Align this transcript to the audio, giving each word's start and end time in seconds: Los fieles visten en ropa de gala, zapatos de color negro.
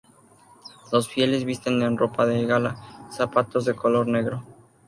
Los 0.91 1.07
fieles 1.07 1.45
visten 1.45 1.79
en 1.83 1.95
ropa 1.95 2.25
de 2.25 2.43
gala, 2.47 2.75
zapatos 3.11 3.65
de 3.65 3.75
color 3.75 4.07
negro. 4.07 4.43